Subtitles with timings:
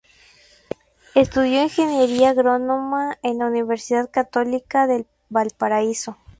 [1.13, 6.17] Estudió ingeniería agrónoma en la Universidad Católica de Valparaíso.